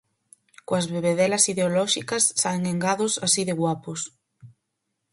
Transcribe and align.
Coas 0.67 0.85
bebedelas 0.93 1.43
ideolóxicas 1.53 2.23
saen 2.41 2.63
engados 2.73 3.13
así 3.25 3.41
de 3.47 3.57
guapos. 3.61 3.99